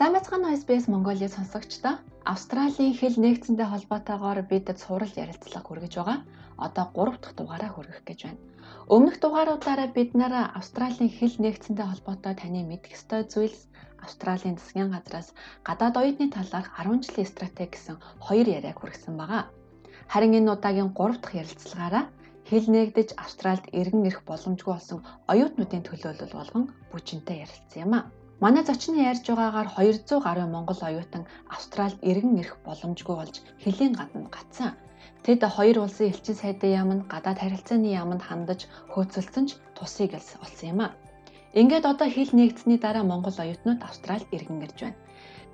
[0.00, 2.00] Сайн байцгаана SBS Mongolia сонсогчдоо.
[2.32, 6.18] Австралийн хэл нэгцэнтэй холбоотойгоор бид цуврал ярилцлага хүргэж байгаа.
[6.56, 8.40] Одоо 3 дахь дугаараа хүргэх гэж байна.
[8.88, 13.68] Өмнөх дугааруудаараа бид нэр Австралийн хэл нэгцэнтэй холбоотой таны мэдэх ёстой зүйлс,
[14.00, 15.36] Австралийн засгийн газраас
[15.68, 19.52] гадаад оюутны талаарх 10 жилийн стратеги гэсэн хоёр яриаг хүргэсэн байгаа.
[20.08, 22.04] Харин энэ удаагийн 3 дахь ярилцлагаараа
[22.48, 28.08] хэл нэгдэж Австральд иргэн ирэх боломжгүй болсон оюутнуудын төлөөлөл болгон бүжинтэй ярилцсан юм а.
[28.44, 34.28] Манай зочин ярьж байгаагаар 200 гаруй монгол оюутан Австральд иргэн ирэх боломжгүй болж хэлийн гадна
[34.36, 34.72] гацсан.
[35.24, 38.60] Тэд хоёр улсын элчин сайдын яамд гадаад харилцааны яамд хандаж
[38.92, 40.96] хөөцөлдсөн ч тусыг олсон юм а.
[41.60, 44.98] Ингээд одоо хэл нэгдсэний дараа монгол оюутнууд Австральд иргэн ирж байна.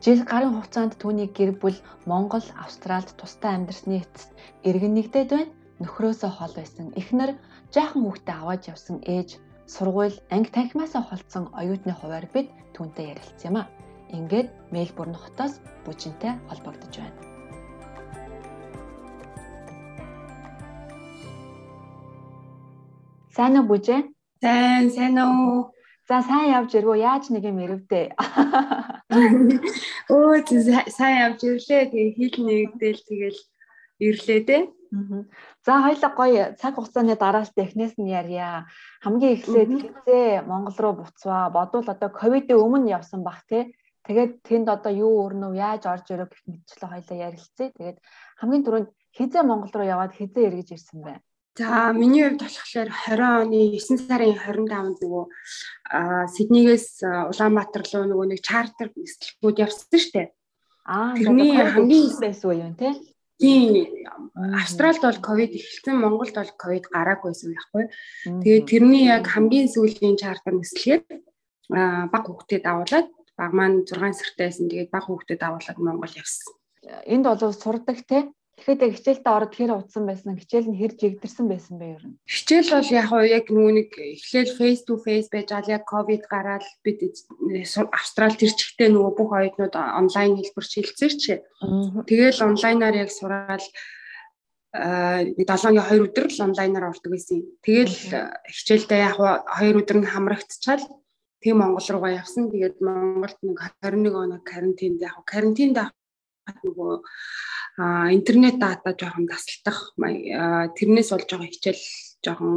[0.04, 1.78] Жил гарын хугацаанд түүний гэр бүл
[2.10, 4.30] Монгол, Австральд тусдаа амьдарсны эцэст
[4.68, 5.52] иргэн нэгдээд байна.
[5.80, 7.30] Нөхрөөсөө хол байсан эхнэр,
[7.74, 9.30] жаахан хүүхдээ аваад явсан ээж,
[9.66, 13.64] сургууль, анги танхимаасаа холдсон оюутны хуваар бид түүнтэй ярилцсан юм а.
[14.14, 17.18] Ингээд Мельбурн хотоос бүжинтэй холбогдож байна.
[23.34, 24.00] Сайн уу бүжээ?
[24.40, 25.74] Сайн, сайн уу?
[26.08, 28.14] За сайн явж ирвөө яаж нэг юм ирвдээ.
[30.14, 30.46] Өө
[30.94, 31.90] сайн явж ирлээ.
[31.90, 33.40] Тэгээ хил нэгдэл тэгэл
[33.98, 34.62] ирлээ дээ.
[35.66, 38.66] За хоёлаа гоё цаг хугацааны дараас технээс нь ярья.
[39.04, 41.50] Хамгийн эхлээд хизээ Монгол руу буцваа.
[41.50, 43.72] Бодвол одоо ковидын өмнө явсан бах те.
[44.06, 47.74] Тэгээд тэнд одоо юу өрнөв, яаж орж ирэх гэх мэтчлээ хоёлаа ярилцъя.
[47.74, 47.98] Тэгээд
[48.38, 51.18] хамгийн түрүүнд хизээ Монгол руу яваад хизээ эргэж ирсэн бай.
[51.56, 55.24] За миний хувьд болохоор 20 оны 9 сарын 25-нд нөгөө
[56.36, 56.88] Сиднейгээс
[57.32, 60.28] Улаанбаатар руу нөгөө нэг чартер нислэгүүд явсан шүү дээ.
[60.84, 62.92] Аа тэрний хамгийн байсан уу юм те?
[63.36, 63.84] Тийм.
[64.34, 67.84] Австралид бол ковид эхэлсэн, Монголд бол ковид гараагүйсэн байхгүй.
[68.42, 71.02] Тэгээд тэрний яг хамгийн сүүлийн чартер нислэгээр
[72.12, 74.72] баг хүүхдэд давуулаад баг маань 6 сартай байсан.
[74.72, 76.56] Тэгээд баг хүүхдэд давуулаад Монгол явсан.
[77.04, 81.76] Энд бол сурдаг те Тэгэхээр хичээлдээ ороод хэр удсан байсан хичээл нь хэр жигдэрсэн байсан
[81.76, 82.16] бэ ер нь?
[82.24, 86.24] Хичээл бол яг уу яг нөгөө нэг эхлээл face to face байж гал яг ковид
[86.24, 87.04] гараад бид
[87.92, 91.34] австрал тэр чигтээ нөгөө бүх оюутнууд онлайн хэлбэр шилжсэн чи.
[92.08, 93.66] Тэгэл онлайнаар яг сураал
[94.72, 97.44] нэг 7-гийн 2 өдөр л онлайнаар ордог байсан.
[97.60, 97.96] Тэгэл
[98.56, 100.84] хичээлдээ яг хоёр өдөр нь хамрагдчихал
[101.44, 102.48] тэг Монгол руугаа явсан.
[102.48, 105.76] Тэгээд Монголд нэг 21 оноо карантинд яг карантинд
[106.64, 109.92] нөгөө а интернет дата жоохон тасалдах
[110.76, 111.84] тэрнээс болж байгаа хичээл
[112.24, 112.54] жоохон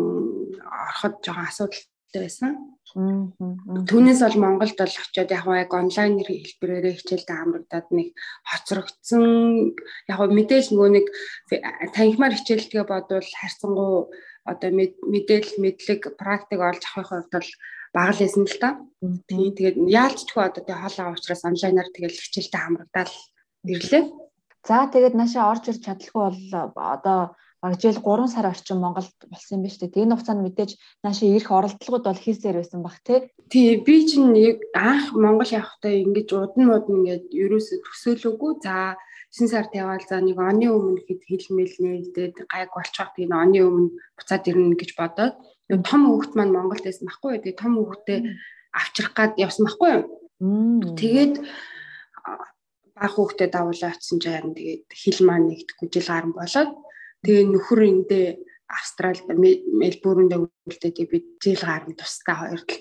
[0.63, 2.51] ороход жоохон асуудалтай байсан.
[2.89, 8.15] Түүнээс бол Монголд бол очиод яг яг онлайн хэлбэрээр хичээлдээ хамрагдаад нэг
[8.47, 9.23] хоцрогдсон
[10.07, 11.05] яг мэдээлэл нөгөө нэг
[11.93, 14.09] танхимаар хичээлдгээ бодвол харьцангуй
[14.47, 17.51] одоо мэдээлэл мэдлэг практик олж авахын хувьд бол
[17.93, 18.69] бага л байсан л та.
[19.29, 23.11] Тэгээд яалчгүй одоо тэг хоолоо уучраас онлайнаар тэгэл хичээлдээ хамрагдаад
[23.69, 24.03] ирлээ.
[24.67, 27.19] За тэгээд наашаа орж ирж чадлаггүй бол одоо
[27.61, 30.03] багжээл 3 сар орчим Монголд болсон юм байна шүү дээ.
[30.03, 30.71] Энэ хугацаанд мэдээж
[31.03, 33.19] наашаа ирэх оролдлогод бол хийсээр байсан баг тий.
[33.51, 34.31] Тий би чинь
[34.75, 38.51] анх Монгол явахдаа ингэж удан мод ингээд ерөөсө төсөөлөөгүй.
[38.63, 38.95] За
[39.35, 43.91] 9 сард яваал за нэг оны өмнө хэд хэлмэл нээдээд гайг болчиход энэ оны өмнө
[44.17, 45.35] буцаад ирнэ гэж бодоод
[45.69, 47.43] том хүүхэд маань Монголд байсан байхгүй.
[47.43, 48.19] Тэгээд том хүүхдээ
[48.73, 49.93] авчрах гад явсан байхгүй.
[50.97, 51.33] Тэгээд
[52.99, 56.71] баг хүүхдэд давуулаа чинь харин тэгээд хил маань нэгдэхгүй жил гарan болоод
[57.23, 58.27] тэгээ нөхөр эндээ
[58.69, 62.75] Австралид Мельбурнд үлдээд би жил гарan тустай хоёр л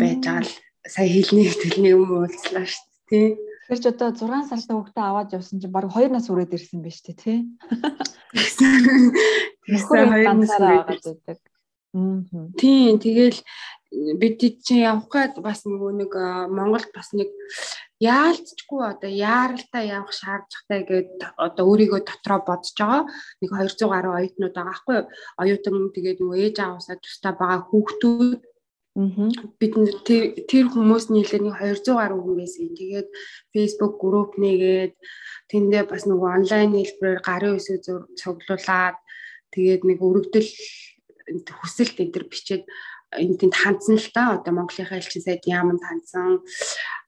[0.00, 0.52] байж байгаа л
[0.88, 3.28] сая хилний төлний юм уулзлаа шүү дээ тий.
[3.70, 6.98] Тэгэхээр ч одоо 6 сартай хүүхдээ аваад явсан чинь баг 2 нас хүрээд ирсэн биз
[7.04, 7.38] дээ тий.
[8.34, 8.70] Тэгсэн
[9.68, 11.38] 2 нас хүрээд ирсэн.
[12.58, 13.38] Тийм тэгэл
[13.90, 16.12] бид чинь явах гээд бас нөгөө нэг
[16.54, 17.30] Монголд бас нэг
[18.00, 23.02] яалтчгүй одоо яаралтай явах шаардлагатай гээд одоо өөрийгөө дотроо бодож байгаа.
[23.42, 25.06] Нэг 200 гаруй оюутнууд байгаа байхгүй юу?
[25.42, 28.40] Оюутан тэгээд нөгөө ээж аваасаа тустай байгаа хүүхдүүд
[29.60, 29.74] бид
[30.50, 32.72] тэр хүмүүс нийлээ нэг 200 гаруй хүн байсан.
[32.78, 33.08] Тэгээд
[33.52, 34.94] Facebook групп нэгээд
[35.50, 37.78] тэндээ бас нөгөө онлайн хэлбэрээр гарын үсээ
[38.18, 38.96] цуглуулад
[39.54, 40.50] тэгээд нэг өргөдөл
[41.58, 42.64] хүсэлт энэ төр бичээд
[43.10, 44.38] энэ тэнд хандсан л та.
[44.38, 46.46] Одоо Монголынхаа элчин сайд яамд хандсан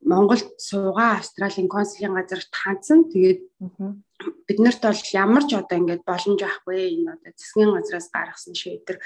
[0.03, 3.43] Монголд суугаа Австралийн консулын газарт хандсан тэгээд
[4.47, 8.99] бид нарт бол ямар ч одоо ингээд боломж байхгүй энэ одоо засгийн газраас гаргасан шийдвэр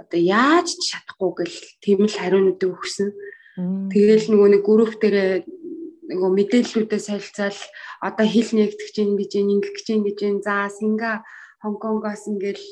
[0.00, 3.08] одоо яаж ч чадахгүй гэл тийм л хариунууд өгсөн.
[3.92, 5.44] Тэгэл нөгөө нэг групп дээр
[6.08, 7.60] нөгөө мэдээллүүдээ солилцаал
[8.00, 11.20] одоо хил нэгтгэж чинь гэж ингэх гэж чинь гэж за Синга
[11.60, 12.64] Хонконгоос ингээл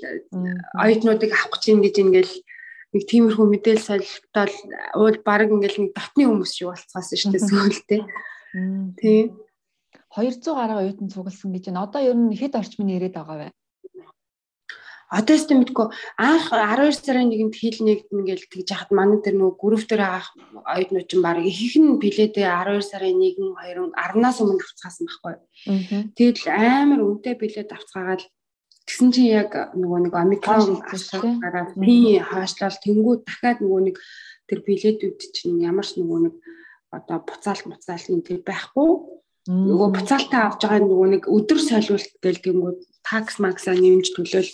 [0.80, 2.34] оюутнуудыг авах гэж чинь гэж ингээл
[2.94, 4.54] нэг тиймэрхүү мэдээлэл солилцол
[4.96, 8.02] уул баг ингээл нэг дотны хүмүүс шиг болцгоосон шүү дээ сүүлдээ.
[8.96, 9.20] тий
[10.16, 11.84] 200 гаруй оюутан цугласан гэж байна.
[11.84, 13.48] Одоо ер нь хэд орчмын ирээд байгаа вэ?
[15.08, 15.88] Одоо ч мэдгүй
[16.20, 20.24] анх 12 сарын нэгэнд хил нэгдэн гэж тэгж яхад манай тэр нөгөө групп дээр байгаа
[20.68, 25.34] оюутнууд ч баг ихэнх нь билетээ 12 сарын 1 2 10-наас өмнө авцгаасан байхгүй.
[26.12, 28.22] Тэгэл амар үнэтэй билет авцгаагаад
[28.88, 30.80] тэгсэн чинь яг нөгөө нэг омикрон
[31.44, 33.96] гараад би хаашлал тэнгууд дахиад нөгөө нэг
[34.48, 36.34] тэр билетүүд чинь ямар ч нөгөө нэг
[36.96, 38.88] одоо буцаалт буцаалтын тэр байхгүй
[39.52, 44.48] нөгөө буцаалтаа авч байгаа нөгөө нэг өдөр солиулт гэл тэнгууд такс максаа нэмж төлөөл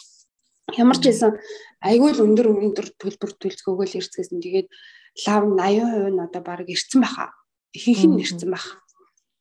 [0.72, 1.36] Ямар ч байсан
[1.84, 4.40] айгүй л өндөр өндөр төлбөр төлцгөөгөл ирцгээсэн.
[4.40, 4.68] Тэгээд
[5.28, 7.36] лав 80% нь одоо баг ирцэн баха.
[7.76, 8.80] Ихэнх нь ирцэн баха.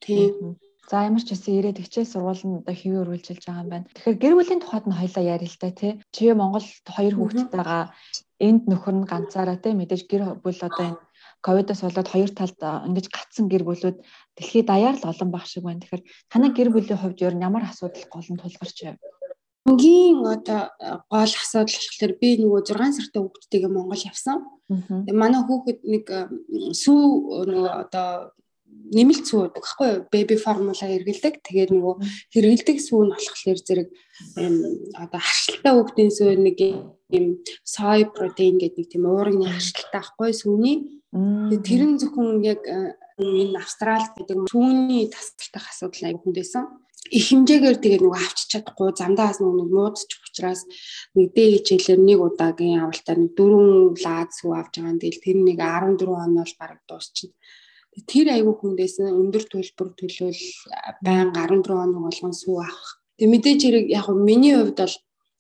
[0.04, 0.60] Тийм.
[0.94, 3.90] За ямар ч байсан ирээд хичээл сургууль нь одоо хэвээ өргөлжилж байгаа юм байна.
[3.98, 5.92] Тэгэхээр гэр бүлийн тухайд нь хоёлаа ярил л да тий.
[6.14, 7.84] Чи Монголд хоёр хүүхэдтэйгаа
[8.38, 11.02] энд нөхөр нь ганцаараа тий мэдээж гэр бүл одоо энэ
[11.42, 13.98] ковидос болоод хоёр талд ингэж гацсан гэр бүлүүд
[14.38, 15.82] дэлхийд даяар л олон баг шиг байна.
[15.82, 18.98] Тэгэхээр танай гэр бүлийн хувьд ер нь ямар асуудал гол нь тулгарч байв?
[19.66, 20.62] Хамгийн одоо
[21.10, 24.46] гол асуудал болохоор би нөгөө 6 сартай хүүхдтэйгээ Монгол явсан.
[24.70, 26.06] Тэгээ манай хүүхэд нэг
[26.78, 27.02] сүү
[27.50, 28.30] нөгөө одоо
[28.94, 30.02] нэмэлт сүү гэдэг багхгүй юу?
[30.14, 31.34] Baby formula хэрэгэлдэг.
[31.42, 31.96] Тэгээд нөгөө
[32.34, 33.90] хэрэгэлдэг сүү нь болохоор зэрэг
[34.98, 36.58] одоо харшилтай хүүхдийн сүү нэг
[37.14, 37.26] юм
[37.66, 40.78] soy protein гэдэг нэг тийм уургийн харшилтай байхгүй сүүний.
[41.66, 42.62] Тэр нь зөвхөн яг
[43.18, 46.66] энэ Австралид гэдэг сүүний тасгалтай асуудал аяг хүндээсэн
[47.12, 50.64] их хэмжээгээр тэгээ нөгөө авчиж чадахгүй замдаас нөгөө муудчих учраас
[51.14, 55.02] нэг дэ хичээлээр нэг удаагийн авалтаар нэг дөрвөн лаад сүү авч байгаа.
[55.04, 57.36] Тэгэл тэр нэг 14 хоног бараг дуусчихна.
[58.10, 60.44] Тэр айгүй хүндээсэн өндөр төлбөр төлөөл
[61.06, 63.02] байнга 14 хоног болгон сүү авах.
[63.22, 64.96] Тэг мэдээж хэрэг яг миний хувьд бол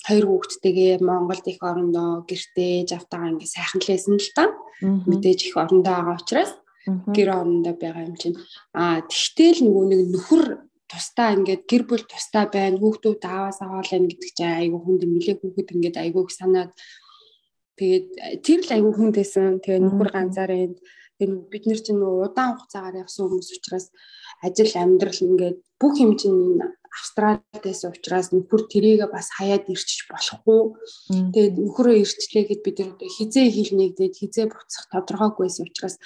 [0.06, 4.44] хоёр хүүхэдтэйгээ Монголд их орондоо гэртээ завтаага ингээ сайхан л байсан л та.
[4.84, 6.52] Мэдээж их орондоо байгаа учраас
[7.16, 8.38] гэр орондоо байгаа юм чинь.
[8.76, 10.44] Аа тэгтэл нөгөө нэг нөхөр
[10.92, 15.74] тусдаа ингээд гэр бүл тусдаа байна хүүхдүүд ааваас аваалаа гэдэг чинь айгүй хүнд нилээ хүүхэд
[15.74, 16.72] ингээд айгүй санаад
[17.80, 18.08] тэгээд
[18.46, 20.78] тэр л айгүй хүндээсэн тэгээ нөхөр ганцаараа энд
[21.52, 23.86] бид нар чинь удаан хугацаагаар явсан хүмүүс учраас
[24.46, 26.62] ажил амьдрал ингээд бүх юм чинь
[26.94, 30.62] Австралиас учраас нөхөр тэрийгээ бас хаяад ирчиж болохгүй.
[31.34, 35.98] Тэгээд нөхөрөө ирчлээ гэд бид нар хизээ хийлнэ гэдэг хизээ буцах тодорхойгүйсэн учраас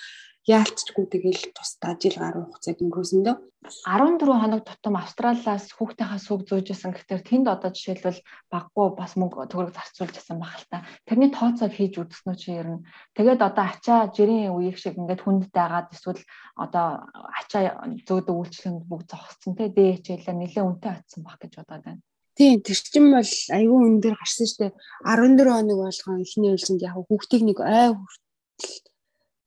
[0.47, 3.35] яалтчгүй тэгэл тусдаа жил гаруй хугацааг өнгөрөөсөн дөө.
[3.67, 9.75] 14 хоног тутам Австралиас хүүхдийнхаа сүг зөөжсэн гэхээр тэнд одоо жишээлбэл баггүй бас мөнгө төгрөг
[9.75, 10.87] зарцуулж байсан баг л та.
[11.03, 12.85] Тэрний тооцоог хийж үзсэн үү чи ер нь.
[13.19, 16.23] Тэгээд одоо ачаа жирийн үеиг шиг ингээд хүндтэй агаад эсвэл
[16.55, 21.83] одоо ачаа зөөдөг үйлчлэгэнд бүгд зогссон те дэ хичээлээ нэлээд үнэтэй атсан баг гэж бодоод
[21.83, 22.01] байна.
[22.39, 24.71] Тийм тэр чин бол аюу өндөр гарсан дээ.
[25.03, 28.95] 14 хоног болгон эхний үйлсэнд яг хүүхдийг нэг ой хүртэл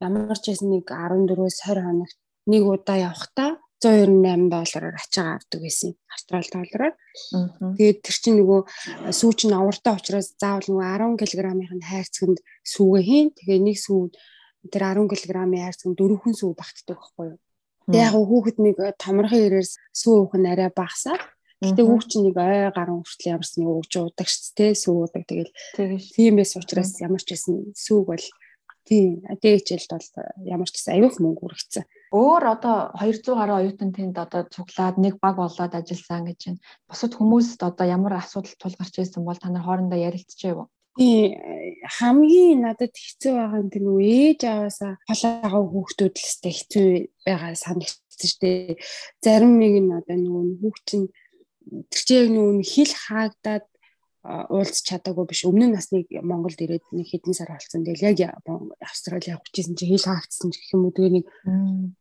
[0.01, 2.17] ямар ч байсан нэг 14-өөс 20 хоногт
[2.49, 6.93] нэг удаа явахдаа 198 доллараар ачаагаа авдаг байсан австрал доллараар.
[7.77, 8.61] Тэгээд тэр чинь нөгөө
[9.09, 13.27] сүү чинь авартай учраас заавал нөгөө 10 кг-ийн хайрцагт сүүгээ хийн.
[13.33, 14.01] Тэгээ нэг сүү
[14.69, 17.39] тэр 10 кг-ийн хайрцагт дөрвөн сүү багтдаг байхгүй юу.
[17.89, 19.67] Тэгээ яг хүүхэд нэг томрохын ирээр
[19.97, 21.17] сүү уух нь арай багасаа.
[21.61, 25.29] Гэтэ хүүхд чинь нэг ой гарan хүртэл ямарс нэг ууж уудаг ш тэ сүү уудаг
[25.29, 25.53] тэгэл
[26.09, 28.25] тийм байсан учраас ямар ч байсан сүүг бол
[28.87, 29.21] Тийм.
[29.41, 30.09] ДХЛ-д бол
[30.45, 31.85] ямар ч гэсэн аюух мөнгө үргэцсэн.
[32.11, 36.63] Өөр одоо 200 гаруй оюутан тэнд одоо цуглаад нэг баг болоод ажилласан гэж байна.
[36.89, 40.67] Бусад хүмүүст одоо ямар асуудал тулгарч байсан бол та нар хоорондоо ярилцчихъя юу?
[40.99, 41.39] Тийм
[41.87, 46.87] хамгийн надад хэцүү байгаа нь тэр нөө ээж аваасаа холаагаа хүүхдүүд л өстэй хэцүү
[47.23, 48.75] байгаа санагдчихсэн шүү дээ.
[49.23, 51.07] Зарим нэг нь одоо нөгөө хүүхд чинь
[51.87, 53.65] тэр чинь нөгөө хил хаагдаад
[54.21, 55.41] уулзч чадаагүй биш.
[55.49, 57.81] Өмнө нь насныг Монголд ирээд нэг хэдэн сар болсон.
[57.81, 58.37] Тэгэл яг
[58.77, 60.93] Австрали явах гэжсэн чинь хэл хаагдсан гэх юм уу.
[60.93, 61.25] Тэгээ нэг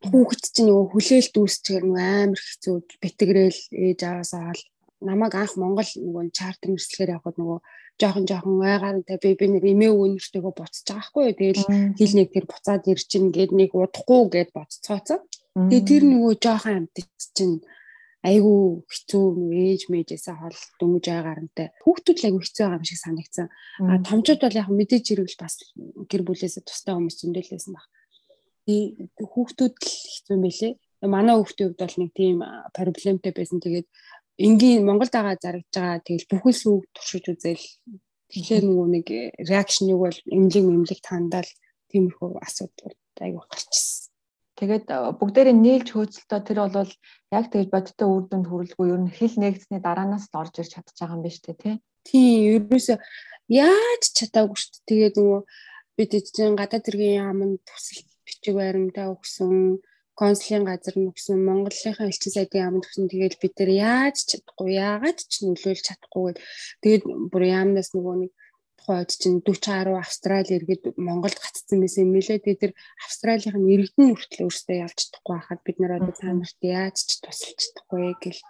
[0.04, 4.62] хүүхэд чинь нөгөө хүлээлт үүсчихээр нөгөө амар хэцүү битгрээл ээж аваасаа хаал
[5.00, 7.58] намайг анх Монгол нөгөө чартер нэрслэгээр явхад нөгөө
[8.00, 11.32] жоохон жоохон ойгаантай би би нэг эмээ өвөнөртэйгөө буцаж байгаа хгүй.
[11.40, 11.64] Тэгэл
[11.96, 15.24] хил нэг тэр буцаад ир чинь гээд нэг удахгүй гээд боццооцоо.
[15.56, 17.64] Тэгээ тэр нөгөө жоохон амтч чинь
[18.20, 23.00] айгүй хэцүү ээж мэжээсээ хол дөнгөж байгаа гарантай хүүхдүүд л айгүй хэцүү байгаа юм шиг
[23.00, 23.48] санагдсан.
[23.80, 25.54] А томчууд бол яг мэдээж ирвэл бас
[26.10, 27.86] гэр бүлээсээ тустай хүмүүс зөндөлөөсөн баг.
[29.24, 30.72] Хүүхдүүд л хэцүү юм байлээ.
[31.08, 32.36] Манай хүүхдийн хувьд бол нэг тийм
[32.76, 33.58] проблемтэй байсан.
[33.64, 33.88] Тэгээд
[34.36, 37.64] энгийн Монголд байгаа зарагдж байгаа тэгэл бүхэл сүг туршиж үзэл
[38.28, 39.06] тэгэхээр нөгөө нэг
[39.48, 41.50] реакшныг бол эмнэлэг эмнэлэг тандаал
[41.88, 44.09] тиймэрхүү асуудал айгүй гарчсан.
[44.60, 46.92] Тэгээд э, бүгдээрээ нийлж хөөцөлтөө тэр бол
[47.32, 51.00] яг тэгж бодиттой үр дүнд хүрэлгүй ер нь хэл нэгдсэний дараанаас л орж ирж чадчих
[51.00, 51.76] байгаа юм байна шүү дээ тий.
[52.04, 52.96] Тийм ерөөсөө
[53.48, 54.84] яаж чадаагүй шүү дээ.
[54.90, 55.40] Тэгээд нөгөө
[55.96, 59.80] бид чинь гадаад зэргийн яамд төсөл бичиг баримтаа өгсөн
[60.20, 65.32] консулын газар нүгсэн Монголынхаа элчин сайдын яамд өгсөн тэгээд бид нар яаж чадахгүй яагаад ч
[65.48, 66.36] нөлөөлж чадахгүй
[66.84, 67.02] тэгээд
[67.32, 68.32] бүр яамнаас нөгөө нэг
[68.80, 72.40] тухайд чинь 40 10 Австрали иргэд Монголд гацсан байсан юм лээ.
[72.40, 72.72] Тэгээд тэр
[73.04, 77.58] Австралийн иргэдэн хүртэл өөрсдөө явж чадахгүй байхад бид нар одоо та нарт яаж ч тусалж
[77.60, 78.40] чадахгүй гэл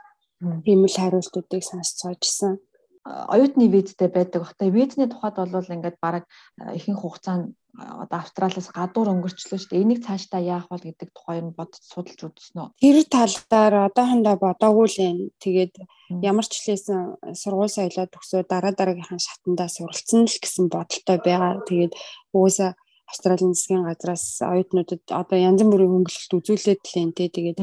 [0.71, 2.63] ийм л хариултуудыг сонсцоожсэн
[3.05, 4.57] оюутны визтэй байдаг бах.
[4.57, 6.25] Тэгээ визний тухайд бол ингээд бараг
[6.77, 9.83] ихэнх хугацаанд одоо Австралиас гадуур өнгөрчлөө шүү дээ.
[9.83, 12.69] Энийг цаашдаа яах вэ гэдэг тухай юм бодож судалж үзсэн үү?
[12.83, 15.19] Тэр талаар одоохондоо бодоогүй л юм.
[15.41, 15.75] Тэгээд
[16.21, 21.63] ямар ч хэлсэн сургууль соёлоо төгсөө дараа дараагийнхаа шатандаа суралцсан л гэсэн бодолтой байгаа.
[21.65, 21.95] Тэгээд
[22.35, 22.75] уусаа
[23.11, 27.59] Австралийн засгийн газраас оюутнуудад одоо янз бүрийн хөнгөлөлт үзүүлээд л энэ тэгээд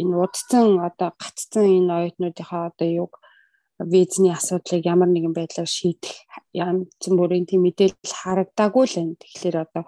[0.00, 3.12] энэ удцсан одоо гацсан энэ оюутнуудынхаа одоо юг
[3.78, 6.14] визний асуудлыг ямар нэгэн байдлаар шийдэх
[6.52, 9.20] янз бүрийн тийм мэдээлэл харагдаагүй л байна.
[9.22, 9.84] Тэгэхээр одоо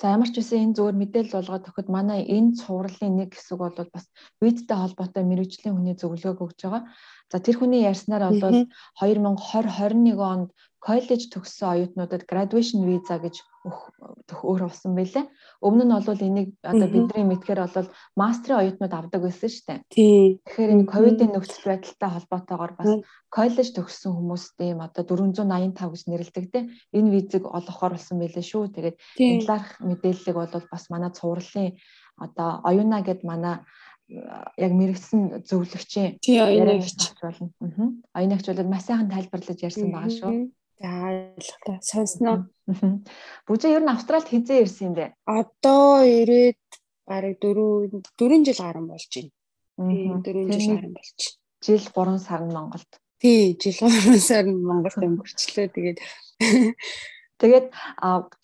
[0.00, 3.76] За ямар ч үсэн энэ зүгээр мэдээлэл болгоод өгөхөд манай энэ цувралын нэг хэсэг бол
[3.92, 4.08] бас
[4.40, 6.82] визтэй холбоотой мэрэгжлийн хүний зөвлөгөөг өгж байгаа.
[7.32, 8.68] За тэр хүний ярьснаар бол
[9.00, 10.50] 2020 21 онд
[10.82, 15.24] коллеж төгссөн оюутнуудад graduation visa гэж өөр болсон байлээ.
[15.62, 19.78] Өмнө нь бол энийг одоо бидний мэдхээр бол мастрын оюутнууд авдаг байсан шүү дээ.
[20.42, 22.90] Тэгэхээр энэ ковидын нөхцөл байдалтай холбоотойгоор бас
[23.30, 26.60] коллеж төгссөн хүмүүст ийм одоо 485 гэж нэрлэдэг те
[26.90, 28.74] энэ визэг олгохоор болсон байлээ шүү.
[28.74, 31.78] Тэгээд энэ талаарх мэдээллийг бол бас манай цувралын
[32.18, 33.62] одоо оюуна гэд манай
[34.56, 37.52] яг мэрэгсэн зөвлөгчийн яриагч болно.
[38.14, 40.32] Оюунагч бол маш сайхан тайлбарлаж ярьсан байгаа шүү.
[40.82, 41.78] За ойлголоо.
[41.80, 42.36] Сонсноо.
[43.46, 45.14] Бүжээ ер нь Австралид хизээ ирсэн юм бэ?
[45.24, 46.58] Одоо ирээд
[47.06, 50.22] бараг 4 4 жил гарсан болж байна.
[50.26, 51.18] 4 жил гарсан болж.
[51.62, 52.90] Жил 3 сар нь Монголд.
[53.22, 55.66] Тий, жил 3 сар нь Монголд өнгөрчлөө.
[55.70, 55.98] Тэгээд
[57.42, 57.74] Тэгээд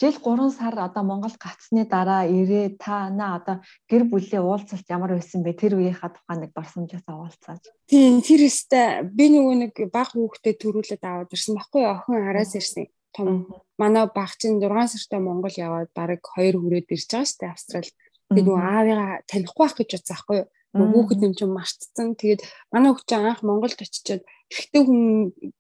[0.03, 5.15] жил 3 сар одоо Монгол гацсны дараа ирээ та наа одоо гэр бүлийн уулзалт ямар
[5.15, 5.55] байсан бэ?
[5.55, 7.63] Тэр үеийнхаа тухай нэг дурсамжаасаа уулзаач.
[7.87, 12.91] Тийм, тэр өстэй би нөгөө нэг баг хүүхдээ төрүүлээд аваад ирсэн баггүй охин араас ирсэн
[13.15, 13.47] том.
[13.79, 17.91] Манай баг чинь 6 сартай Монгол яваад бараг 2 хүрээд ирж байгаа дээ Австрал.
[18.29, 20.49] Тэгээд нөгөө аавыгаа танихгүй байх гэж бодсон байхгүй юу?
[20.77, 22.13] Хүүхэд юм чинь мартцсан.
[22.21, 24.23] Тэгээд манай хүүхд чинь анх Монголд очичоод
[24.53, 25.01] эрэгтэй хүн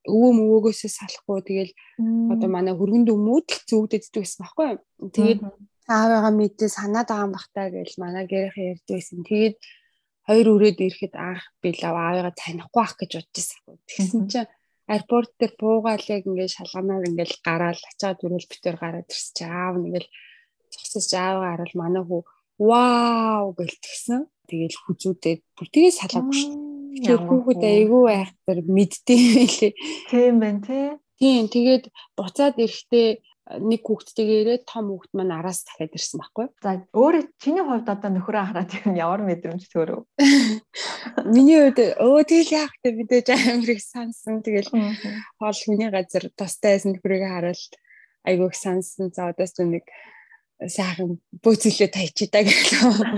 [0.04, 1.72] өвөө мөвөөгөөсөө салахгүй тэгэл
[2.32, 4.80] одоо манай хөргөнд өмүүд л зүгдэддэг байсан байхгүй юу.
[5.16, 5.40] Тэгээд
[5.88, 9.18] аавыгаа мэдээ санаад байгаа юм бахтаа гэж манай гэрийнхэн ярьд байсан.
[9.24, 9.56] Тэгээд
[10.28, 13.60] хоёр өрөөд ирэхэд анх би л аавыгаа танихгүй байх гэж бодож байсан.
[13.88, 14.50] Тэгсэн чинь
[14.92, 19.74] аэропорт дээр буугаал яг ингээд шалганаар ингээд гараал ачаад өрөөл битэр гараад ирсэн чи аав
[19.80, 20.08] нэгэл
[20.72, 22.22] зогсож аавгаа харал манай хүү
[22.58, 24.26] вау гэлтгсэн.
[24.48, 26.54] Тэгэл хүзүүдээд бүр тэгээ салаагүй шүү.
[26.98, 29.72] Тэгэхээр хүүхэд айгүй айхтар мэддэм байлээ.
[30.10, 30.86] Тийм байна тий.
[31.18, 31.84] Тийм тэгээд
[32.18, 33.08] буцаад ирэхдээ
[33.56, 36.46] нэг хүүхдтэйгээ ирээд том хүүхд маань араас дахиад ирсэн байхгүй.
[36.60, 40.04] За өөрөө чиний хувьд одоо нөхөрөө хараад юм ямар мэдрэмж төрөв?
[41.32, 44.44] Миний хувьд өө тэгэл яах вэ мэдээж амар их сансан.
[44.44, 44.68] Тэгэл
[45.40, 47.72] хоол хүний газар тустайсэн нөхрийг хараад
[48.28, 49.08] айгүйх сансан.
[49.16, 49.88] За одоос нэг
[50.66, 52.66] сайхан бөөцөлөө тайчидаа гэж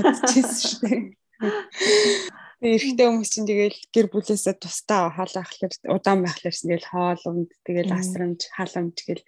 [0.05, 1.03] бодчихсон шүү дээ.
[2.61, 7.97] Эрэгтэй хүмүүс чинь тэгэл гэр бүлээсээ тусдаа хаалаа ахлаар удаан байхлаар тэгэл хоол унд тэгэл
[7.97, 9.25] асрамж халамж гэл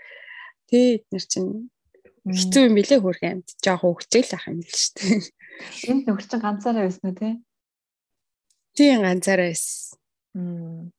[0.69, 1.73] тий эднэр чинь
[2.29, 5.21] хэцүү юм билээ хөрх амьд жоох хөвгчээл ах юм л шүү дээ.
[5.89, 7.33] Энд нөхөр чинь ганцаараа байсан уу тий?
[8.77, 10.93] Тий ганцаараа байсан.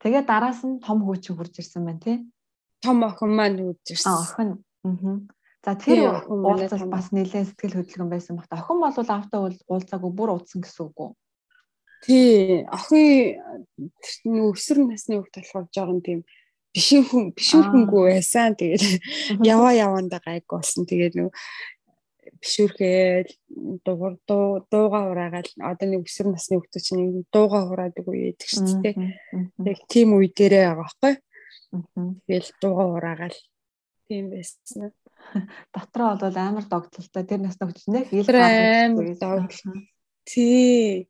[0.00, 2.16] Тэгээ дараас нь том хөөч хурж ирсэн байна тий?
[2.80, 4.16] Том охин маань хурж ирсэн.
[4.16, 4.50] Охин.
[4.80, 5.36] Аа
[5.66, 8.54] За тэр уулзалт бас нэлээд сэтгэл хөдлөгөн байсан багт.
[8.54, 11.10] Охин бол автаа уулзаагүй бүр удсан гэсэн үг үү?
[12.06, 16.20] Тий, охин өсвөр насны хүүхд болохоор жоохон тийм
[16.70, 18.54] бишэн хүн бишүүрхэнгүй байсан.
[18.54, 18.84] Тэгээд
[19.42, 20.86] яваа явандаа гайг болсон.
[20.86, 21.34] Тэгээд нөгөө
[22.46, 23.32] бишүүрхэл
[23.82, 24.14] дуугар
[24.70, 28.94] дууга ураагаал одоо нэг өсвөр насны хүүхд чинь дууга ураадаг үе гэдэг чинь тий.
[29.66, 31.14] Яг тийм үе дээрээ байгаа байхгүй.
[32.30, 33.38] Тэгэл дууга ураагаал
[34.06, 34.94] тийм байсан
[35.74, 39.82] дотроо бол амар догтлолтой тэр нас нөхдөж нэг ил амар догтлол.
[40.26, 41.08] Тий.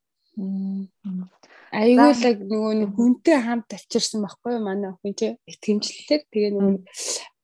[1.73, 6.77] Айгуулаг нөгөө нэг хүнтэй хамт авчирсан байхгүй юу манай охин чи итгэмжлэлээр тэгээ нөгөө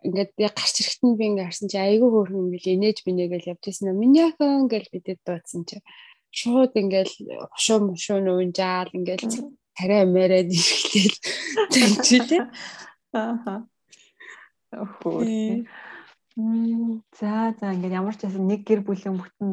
[0.06, 3.94] ингээд гарч ирэхтэн би ингээд харсан чи айгүй хөөрхөн бил инээж бинэгээл явж ирсэн.
[3.96, 5.76] Миний охин гэл бидэд дуудсан чи
[6.32, 7.14] шууд ингээл
[7.54, 9.26] хошуу мошуу нүнжаал ингээл
[9.76, 11.16] тариа мээрээд ирэхлээл
[11.72, 12.44] тэнчилээ.
[13.12, 13.68] Аа.
[14.72, 15.20] Охоо.
[16.32, 19.50] За за ингээд ямар ч байсан нэг гэр бүлийн бүтэн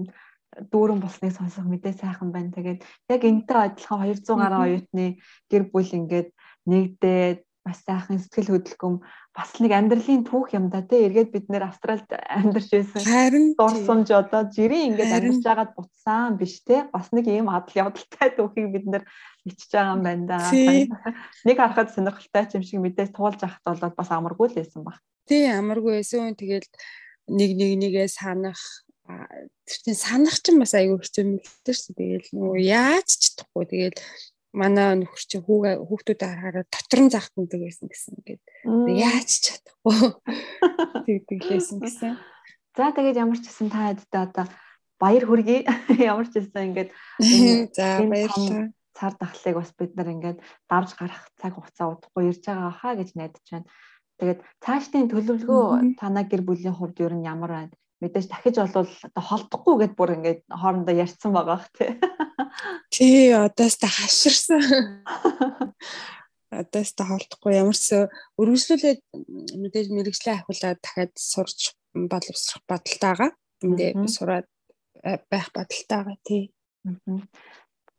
[0.72, 2.56] дүүрэн болсныг сонсох мэдээ сайхан байна.
[2.56, 2.80] Тэгээд
[3.12, 5.06] яг энэтэй адилхан 200 гаруй оюутны
[5.52, 6.30] гэр бүл ингээд
[6.66, 8.96] нэгдээд бас сайхан сэтгэл хөдлөм
[9.38, 13.06] бас нэг амьдралын түүх юм да тий эргээд бид нэр Австралид амьдарч байсан.
[13.06, 18.34] Харин дурсамж одоо жирийн ингээд амьдарч байгаад буцсан биш тий бас нэг ийм адал явдалтай
[18.34, 19.04] түүхийг бид нэр
[19.46, 20.38] ичж байгаа юм байна да.
[21.46, 24.98] Нэг харахад сонирхолтой юм шиг мэдээж туулж авахт бол бас амаргүй л байсан баг.
[25.30, 26.34] Тий амаргүй байсан.
[26.34, 26.66] Тэгэл
[27.30, 28.60] нэг нэг нэгээ санах
[29.06, 31.24] тэр санах ч бас айгүй хэцүү
[31.66, 31.94] дээ шүү.
[31.98, 33.66] Тэгэл нөгөө яаж ч чадахгүй.
[33.70, 33.98] Тэгэл
[34.53, 38.41] манай нөхөр чи хүүгээ хүүхдүүд харахаараа дотор нь захтандаг байсан гэсэн ингээд
[38.98, 40.00] яаж ч чадахгүй
[41.06, 42.13] тэгдэглээсэн гэсэн.
[42.74, 44.46] За тэгээд ямар ч гэсэн та хэдтэй одоо
[44.98, 45.70] баяр хүргэе.
[46.12, 46.89] Ямар ч гэсэн ингээд
[47.77, 48.74] за баярлалаа.
[48.98, 53.10] Цар тахлыг бас бид нар ингээд давж гарах цаг хугацаа удахгүй ирж байгаа хаа гэж
[53.15, 53.70] найдаж байна.
[54.20, 57.75] Тэгээд цаашдын төлөвлөгөө танаа гэр бүлийн хувьд ер нь ямар байна?
[58.00, 61.91] мэдээж дахиж болвол одоо холдохгүй гэд бүр ингээд хоорондоо ярьсан байгаа х тий.
[62.89, 64.62] Тий одоос та хаширсан.
[66.50, 68.10] Одоос та холдохгүй ямар ч
[68.41, 69.00] өргөжлүүлээд
[69.62, 73.32] мэдээж мэрэгчлээ ахиулаад дахиад сурч боловсрох бодолтойгаа.
[73.62, 74.48] Эндээ сураад
[75.03, 76.53] э, байх бодолтойгаа тий.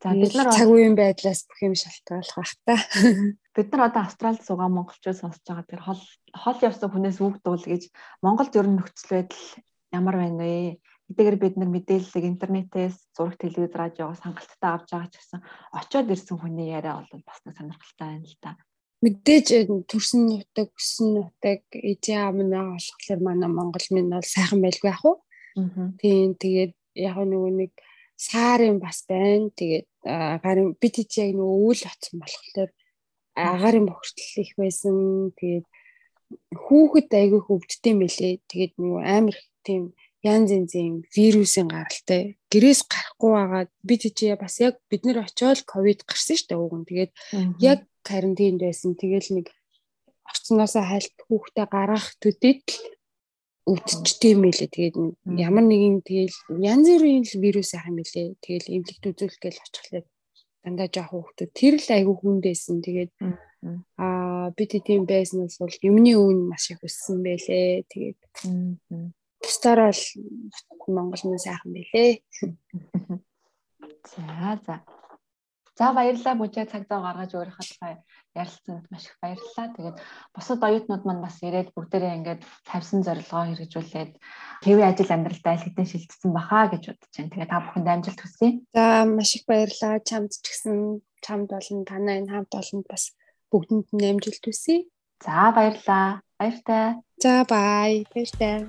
[0.01, 2.75] За бид нар цаг үеийн байдлаас бүх юм шалтгааллах бах та.
[3.55, 5.69] Бид нар одоо Австралид суугаа монголчууд сонсож байгаа.
[5.69, 6.01] Тэр хол
[6.33, 7.93] хол явсан хүнээс үг дуул гэж
[8.25, 9.45] Монголд ер нь нөхцөл байдал
[9.93, 10.81] ямар байна вэ?
[11.11, 15.41] Хэдийгээр бид нар мэдээллийг интернетээс, зураг, телевиз, радиогоос хангалттай авч байгаа ч гэсэн
[15.75, 18.55] очиод ирсэн хүний яриа бол бас нэг сонирхолтой байна л да.
[19.03, 19.47] Мэдээж
[19.91, 25.19] төрсөн нутаг, өссөн нутаг, эзэн байгаа болохоор манай Монгол минь бол сайхан байлгүй ах уу?
[25.99, 27.73] Тийм тэгээд яг нөгөө нэг
[28.15, 29.51] сарын бас байна.
[29.57, 32.71] Тэгээд гарын бид яг нөгөө үйл оцсон болохоор
[33.35, 34.97] агарын бохирдол их байсан.
[35.35, 35.67] Тэгээд
[36.55, 38.35] хүүхэд айгүй хөвддөм байлээ.
[38.47, 39.83] Тэгээд нөгөө амар тийм
[40.23, 42.37] янз янзын вирусын гаралтай.
[42.53, 43.65] Гэрээс гарахгүй байгаа.
[43.83, 46.89] Бид чи бас яг бид нэр очиод ковид гарсан шүү дээ нь.
[46.89, 47.13] Тэгээд
[47.61, 48.93] яг карантинд байсан.
[49.01, 49.47] Тэгэл нэг
[50.29, 52.85] орцноосоо хайлт хүүхдээ гаргах төдөд л
[53.71, 54.97] өвдчтэй юм лээ тэгээд
[55.47, 60.03] ямар нэгэн тэгэл янз бүрийн вирус ах юм лээ тэгэл эвлэгт үзүүлэх гээл очихлаа
[60.65, 61.51] дандаа жоох хүүхдүүд.
[61.57, 63.13] Тэр л айгүй хүндээсэн тэгээд
[64.01, 67.85] аа бид тийм байснаас бол юмны үн маш их өссөн байлээ.
[67.93, 68.21] Тэгээд
[69.43, 70.05] Бусдаар бол
[70.95, 72.13] Монгол нь сайхан байлээ.
[74.13, 74.77] За за.
[75.81, 77.95] За баярлалаа бүжээ цаг зав гаргаж өөрийнхөө тухай
[78.37, 79.73] ярилцсанд маш их баярлалаа.
[79.73, 79.97] Тэгээд
[80.37, 84.13] бусад оюутнууд маань бас ирээд бүгдээрээ ингээд тавьсан зорилгоо хэрэгжүүлээд
[84.61, 87.33] хэвийн ажил амьдралдаа хэдэн шилжсэн бахаа гэж бодож байна.
[87.33, 88.49] Тэгээд та бүхэнд амжилт хүсье.
[88.77, 90.05] За маш их баярлалаа.
[90.05, 90.77] Чамд ч гэсэн
[91.25, 93.17] чамд болон танай энэ хамт олонд бас
[93.49, 94.85] бүгдэнд нь амжилт хүсье.
[95.25, 96.21] За баярлалаа.
[96.37, 97.01] Баяртай.
[97.25, 98.05] За бай.
[98.13, 98.69] Баяртай